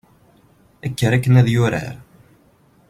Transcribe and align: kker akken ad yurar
kker 0.93 1.11
akken 1.13 1.39
ad 1.39 1.47
yurar 1.53 1.93